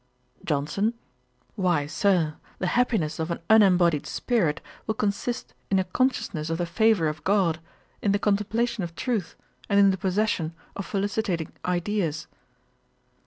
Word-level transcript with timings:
JOHNSON. 0.43 0.95
'Why, 1.53 1.85
Sir, 1.85 2.37
the 2.57 2.65
happiness 2.73 3.19
of 3.19 3.29
an 3.29 3.37
unembodied 3.51 4.07
spirit 4.07 4.59
will 4.87 4.95
consist 4.95 5.53
in 5.69 5.77
a 5.77 5.83
consciousness 5.83 6.49
of 6.49 6.57
the 6.57 6.65
favour 6.65 7.07
of 7.07 7.23
GOD, 7.23 7.59
in 8.01 8.11
the 8.11 8.17
contemplation 8.17 8.83
of 8.83 8.95
truth, 8.95 9.35
and 9.69 9.79
in 9.79 9.91
the 9.91 9.97
possession 9.99 10.55
of 10.75 10.87
felicitating 10.87 11.51
ideas.' 11.65 12.25